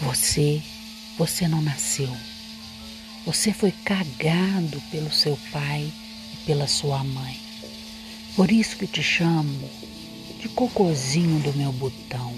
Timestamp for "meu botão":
11.52-12.34